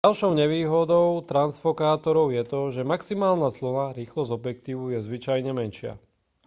[0.07, 5.93] ďalšou nevýhodou transfokátorov je to že maximálna clona rýchlosť objektívu je zvyčajne menšia